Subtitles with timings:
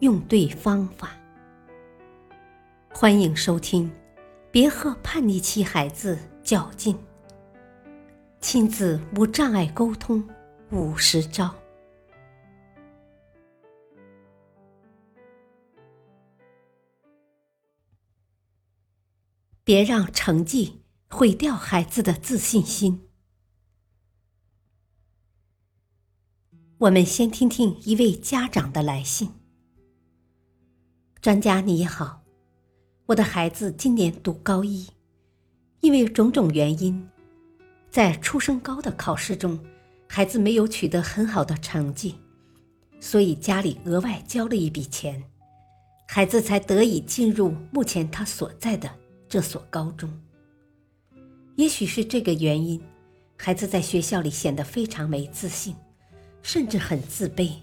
[0.00, 1.10] 用对方法。
[2.90, 3.90] 欢迎收听，
[4.50, 6.96] 别和叛逆期孩子较劲。
[8.40, 10.26] 亲子无障碍沟通
[10.70, 11.52] 五十招，
[19.64, 23.08] 别让成绩毁掉孩子的自信心。
[26.78, 29.37] 我们先听听一位家长的来信。
[31.20, 32.22] 专家你好，
[33.06, 34.86] 我的孩子今年读高一，
[35.80, 37.08] 因为种种原因，
[37.90, 39.58] 在初升高的考试中，
[40.06, 42.14] 孩子没有取得很好的成绩，
[43.00, 45.20] 所以家里额外交了一笔钱，
[46.06, 48.88] 孩子才得以进入目前他所在的
[49.28, 50.08] 这所高中。
[51.56, 52.80] 也许是这个原因，
[53.36, 55.74] 孩子在学校里显得非常没自信，
[56.42, 57.54] 甚至很自卑。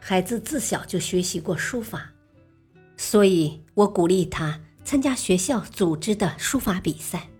[0.00, 2.10] 孩子自小就学习过书法。
[3.02, 7.30] 所以我鼓励他参加学校组织的书法比赛，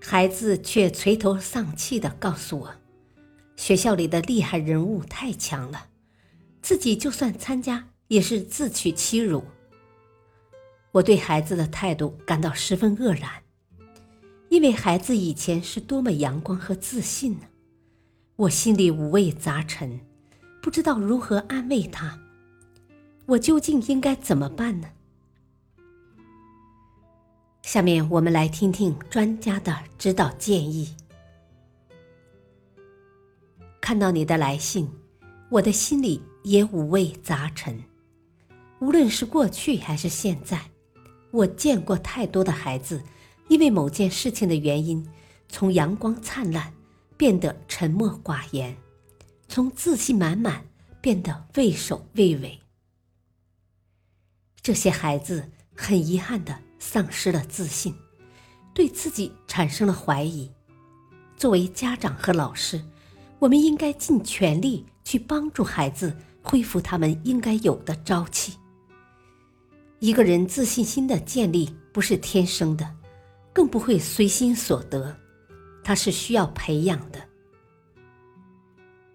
[0.00, 2.72] 孩子却垂头丧气地告诉我，
[3.56, 5.88] 学校里的厉害人物太强了，
[6.62, 9.42] 自己就算参加也是自取其辱。
[10.92, 13.28] 我对孩子的态度感到十分愕然，
[14.48, 17.46] 因为孩子以前是多么阳光和自信呢，
[18.36, 19.98] 我心里五味杂陈，
[20.62, 22.16] 不知道如何安慰他。
[23.28, 24.88] 我究竟应该怎么办呢？
[27.60, 30.96] 下面我们来听听专家的指导建议。
[33.82, 34.90] 看到你的来信，
[35.50, 37.78] 我的心里也五味杂陈。
[38.78, 40.58] 无论是过去还是现在，
[41.30, 43.02] 我见过太多的孩子，
[43.48, 45.06] 因为某件事情的原因，
[45.50, 46.72] 从阳光灿烂
[47.18, 48.74] 变得沉默寡言，
[49.48, 50.64] 从自信满满
[51.02, 52.58] 变得畏首畏尾。
[54.68, 57.94] 这些孩子很遗憾的丧失了自信，
[58.74, 60.52] 对自己产生了怀疑。
[61.38, 62.78] 作为家长和老师，
[63.38, 68.58] 我们应该尽全力去帮助孩子恢复他们应该有的朝气。
[70.00, 72.94] 一个人自信心的建立不是天生的，
[73.54, 75.16] 更不会随心所得，
[75.82, 77.18] 它是需要培养的。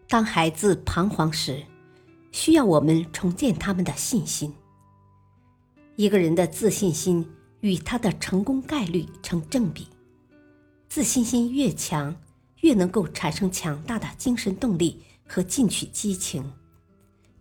[0.07, 1.63] 当孩子彷徨时，
[2.31, 4.51] 需要我们重建他们的信心。
[5.95, 7.29] 一个人的自信心
[7.61, 9.87] 与他的成功概率成正比，
[10.89, 12.15] 自信心越强，
[12.61, 16.51] 越能够产生强大的精神动力和进取激情，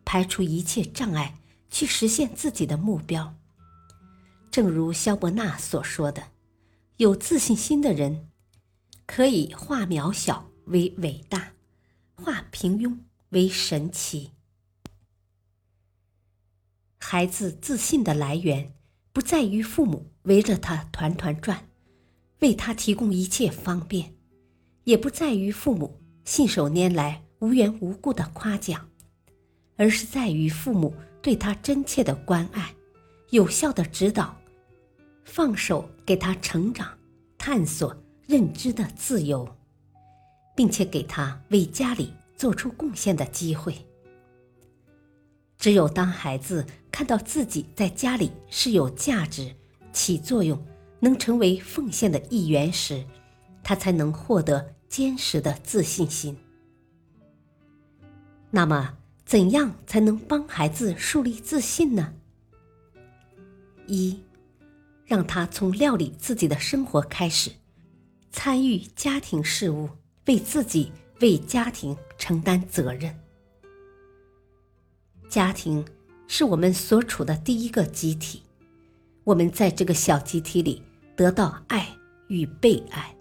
[0.05, 1.39] 排除一切障碍
[1.71, 3.35] 去实现自己的目标。
[4.51, 6.25] 正如肖伯纳所说的
[6.99, 8.29] ：“有自信心的人，
[9.07, 11.55] 可以化渺小为伟大，
[12.15, 12.99] 化平庸
[13.31, 14.33] 为神奇。”
[17.05, 18.73] 孩子自信的来源，
[19.13, 21.69] 不在于父母围着他团团转，
[22.39, 24.15] 为他提供一切方便，
[24.85, 28.89] 也不在于父母信手拈来、无缘无故的夸奖，
[29.77, 32.73] 而是在于父母对他真切的关爱，
[33.31, 34.35] 有效的指导，
[35.25, 36.97] 放手给他成长、
[37.37, 37.95] 探索、
[38.29, 39.47] 认知的自由，
[40.55, 43.75] 并且给他为家里做出贡献的机会。
[45.59, 49.53] 只有当孩子看到自己在家里是有价值、
[49.93, 50.63] 起作用、
[51.01, 53.05] 能成为奉献的一员时，
[53.65, 56.37] 他才能获得坚实的自信心。
[58.50, 62.12] 那么，怎样才能帮孩子树立自信呢？
[63.87, 64.23] 一，
[65.06, 67.50] 让他从料理自己的生活开始，
[68.31, 69.88] 参与家庭事务，
[70.27, 70.93] 为自己、
[71.23, 73.19] 为家庭承担责任。
[75.31, 75.83] 家庭
[76.27, 78.43] 是我们所处的第一个集体，
[79.25, 80.83] 我们在这个小集体里
[81.15, 81.87] 得到爱
[82.29, 83.15] 与被爱。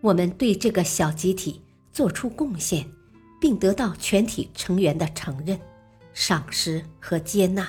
[0.00, 1.60] 我们对这个小集体
[1.92, 2.90] 做出贡献，
[3.40, 5.60] 并得到全体成员的承认、
[6.14, 7.68] 赏识和接纳。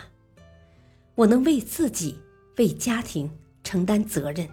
[1.15, 2.17] 我能为自己、
[2.57, 3.29] 为家庭
[3.63, 4.47] 承担责任，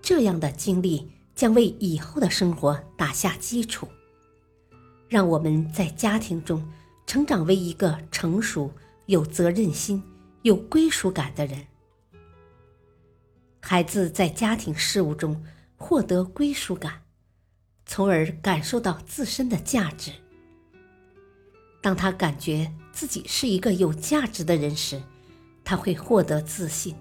[0.00, 3.86] 这样的经历将为以后的生活打下基础。
[5.08, 6.66] 让我们在家庭中。
[7.06, 8.70] 成长为一个成熟、
[9.06, 10.02] 有责任心、
[10.42, 11.66] 有归属感的人。
[13.60, 15.42] 孩子在家庭事务中
[15.76, 17.02] 获得归属感，
[17.86, 20.12] 从而感受到自身的价值。
[21.80, 25.02] 当他感觉自己是一个有价值的人时，
[25.62, 26.96] 他会获得自信，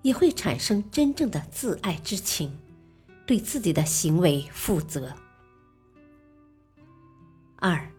[0.00, 2.58] 也会产生真正的自爱之情，
[3.26, 5.14] 对自己的行为负责。
[7.56, 7.91] 二，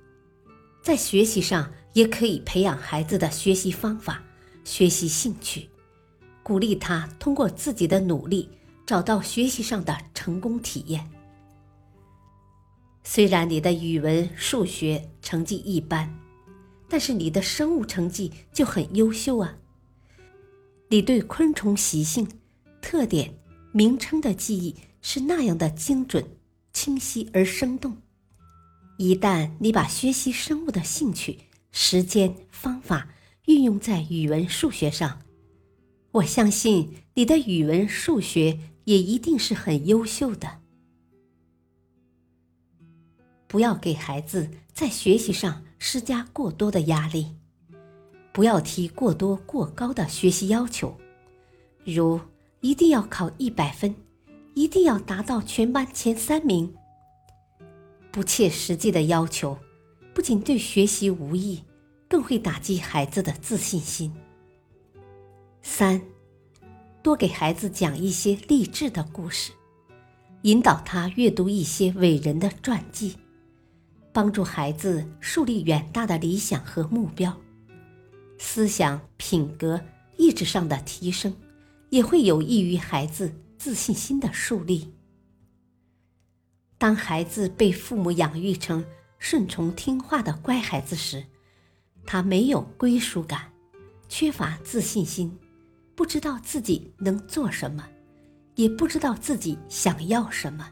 [0.83, 4.21] 在学习上也可以培养孩子的学习方法、
[4.65, 5.69] 学习兴趣。
[6.43, 8.49] 鼓励他通过自己的努力
[8.85, 11.09] 找到学习上的成功体验。
[13.05, 16.13] 虽然你的语文、数学成绩一般，
[16.89, 19.55] 但是你的生物成绩就很优秀啊！
[20.89, 22.27] 你对昆虫习性、
[22.81, 23.33] 特点、
[23.71, 26.25] 名称的记忆是那样的精准、
[26.73, 28.02] 清晰而生动。
[28.97, 31.39] 一旦你把学习生物的兴趣、
[31.71, 33.09] 时间、方法
[33.45, 35.19] 运用在语文、数学上，
[36.11, 40.59] 我相信你的语文、数学也一定是很优秀的。
[43.47, 47.35] 不要给孩子在学习上施加过多的压力，
[48.31, 50.95] 不要提过多过高的学习要求，
[51.83, 52.19] 如
[52.61, 53.93] 一定要考一百分，
[54.53, 56.73] 一定要达到全班前三名。
[58.13, 59.57] 不切实际的要求，
[60.13, 61.63] 不仅对学习无益，
[62.07, 64.13] 更会打击孩子的自信心。
[65.63, 65.99] 三，
[67.01, 69.51] 多给孩子讲一些励志的故事，
[70.43, 73.15] 引导他阅读一些伟人的传记，
[74.11, 77.35] 帮助孩子树立远大的理想和目标。
[78.37, 79.81] 思想、品格、
[80.17, 81.35] 意志上的提升，
[81.89, 84.93] 也会有益于孩子自信心的树立。
[86.83, 88.83] 当孩子被父母养育成
[89.17, 91.23] 顺从听话的乖孩子时，
[92.05, 93.49] 他没有归属感，
[94.09, 95.33] 缺乏自信心。
[95.95, 97.87] 不知道自己能做什么，
[98.55, 100.69] 也不知道自己想要什么。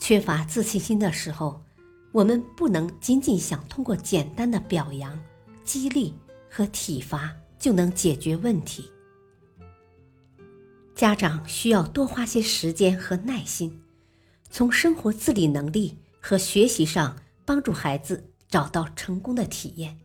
[0.00, 1.62] 缺乏自信心的时候，
[2.10, 5.16] 我们不能仅仅想通过简单的表扬、
[5.62, 6.12] 激励
[6.50, 8.90] 和体罚就能解决问题。
[10.96, 13.80] 家长需要多花些时间和耐心，
[14.50, 19.98] 从生活自理能力和学习上帮助孩子找到成功的体验。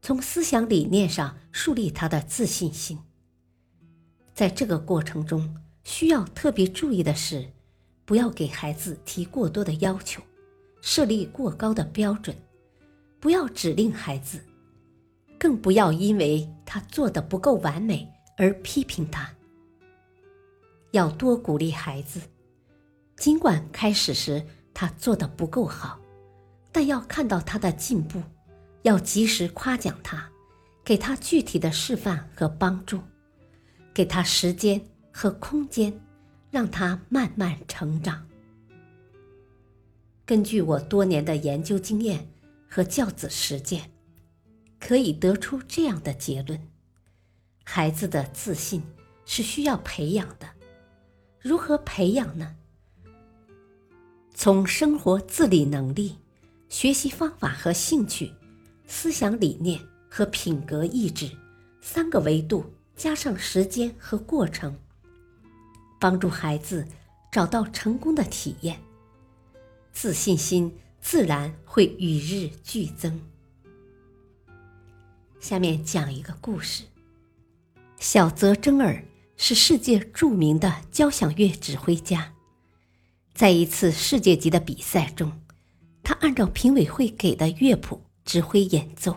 [0.00, 2.98] 从思想理念上树立他的自信心。
[4.34, 7.48] 在这个过程中，需要特别注意的是，
[8.04, 10.22] 不要给孩子提过多的要求，
[10.80, 12.36] 设立过高的标准，
[13.18, 14.40] 不要指令孩子，
[15.38, 18.06] 更不要因为他做的不够完美
[18.36, 19.30] 而批评他。
[20.90, 22.20] 要多鼓励孩子，
[23.24, 25.98] 尽管开始时他做的不够好，
[26.70, 28.22] 但要看到他的进步。
[28.82, 30.30] 要及时夸奖他，
[30.84, 33.00] 给他具体的示范和帮助，
[33.94, 34.78] 给他时间
[35.10, 35.98] 和空间，
[36.50, 38.28] 让他慢慢成长。
[40.26, 42.28] 根据我多年的研究经验
[42.68, 43.90] 和教子实践，
[44.78, 46.60] 可以得出这样的结论：
[47.64, 48.82] 孩子的自信
[49.24, 50.46] 是需要培养的。
[51.40, 52.56] 如何培养呢？
[54.34, 56.18] 从生活自理能力、
[56.68, 58.32] 学习方法和兴趣。
[58.86, 61.30] 思想理念和品格意志
[61.80, 64.76] 三个维度，加上时间和过程，
[65.98, 66.86] 帮助孩子
[67.32, 68.78] 找到成功的体验，
[69.90, 73.18] 自信心自然会与日俱增。
[75.40, 76.84] 下面讲一个故事：
[77.98, 79.02] 小泽征尔
[79.38, 82.33] 是世界著名的交响乐指挥家，
[83.34, 85.30] 在一次世界级的比赛中，
[86.02, 88.00] 他按照评委会给的乐谱。
[88.24, 89.14] 指挥演奏，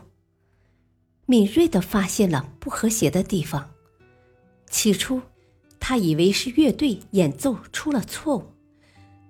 [1.25, 3.71] 敏锐的发现了不和谐的地方。
[4.69, 5.21] 起初，
[5.79, 8.43] 他以为是乐队演奏出了错误，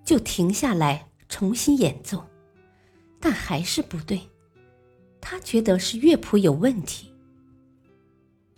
[0.04, 2.26] 就停下来重新演奏，
[3.20, 4.20] 但还是不对。
[5.22, 7.14] 他觉得是乐谱有问题。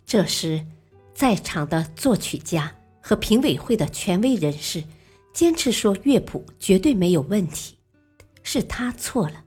[0.06, 0.64] 这时，
[1.14, 4.82] 在场的作曲家和评委会的权威人士
[5.32, 7.78] 坚持说乐谱绝对没有问题，
[8.42, 9.44] 是他错了。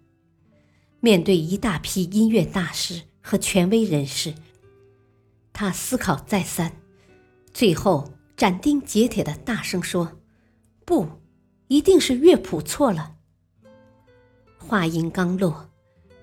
[1.00, 4.34] 面对一大批音乐大师和权威人士，
[5.52, 6.72] 他思考再三，
[7.54, 10.20] 最后斩钉截铁的大声说
[10.86, 11.08] ：“不，
[11.68, 13.16] 一定是乐谱错了。”
[14.58, 15.70] 话音刚落，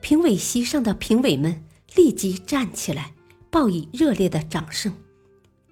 [0.00, 1.62] 评委席上的评委们
[1.95, 3.12] 立即站起来，
[3.50, 4.95] 报以热烈的掌声，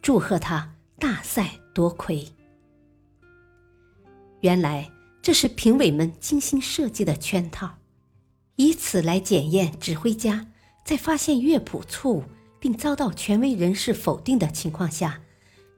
[0.02, 2.28] 祝贺他大赛夺魁。
[4.40, 4.90] 原来
[5.20, 7.78] 这是评委们精心设计的圈套。
[8.56, 10.48] 以此来检验指挥家
[10.84, 12.24] 在发现乐谱错误
[12.58, 15.20] 并遭到权威人士否定的情况下，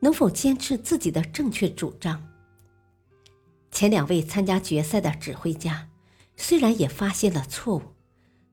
[0.00, 2.26] 能否坚持自己的正确主张。
[3.70, 5.88] 前两位参加决赛的指挥家
[6.36, 7.82] 虽然也发现了错误，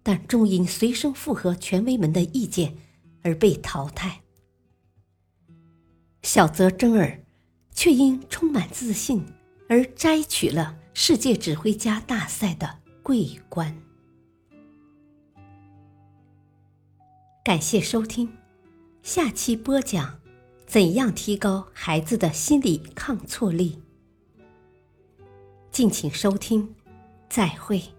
[0.03, 2.75] 但终因随声附和权威们的意见
[3.23, 4.21] 而被淘汰。
[6.21, 7.23] 小泽征尔
[7.73, 9.25] 却因充满自信
[9.69, 13.75] 而摘取了世界指挥家大赛的桂冠。
[17.43, 18.37] 感谢收听，
[19.03, 20.19] 下期播讲
[20.65, 23.81] 怎样提高孩子的心理抗挫力。
[25.71, 26.75] 敬请收听，
[27.29, 27.96] 再会。